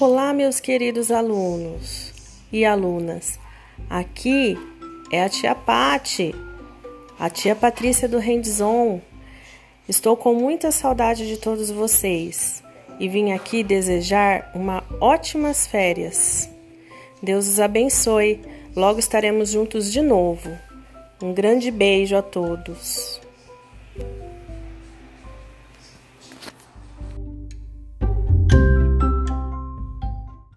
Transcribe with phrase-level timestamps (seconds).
[0.00, 2.14] Olá, meus queridos alunos
[2.50, 3.38] e alunas.
[3.90, 4.56] Aqui
[5.12, 6.34] é a tia Pati,
[7.18, 9.02] a tia Patrícia do Rendizon.
[9.86, 12.62] Estou com muita saudade de todos vocês
[12.98, 16.48] e vim aqui desejar uma ótimas férias.
[17.22, 18.40] Deus os abençoe.
[18.74, 20.50] Logo estaremos juntos de novo.
[21.22, 23.20] Um grande beijo a todos.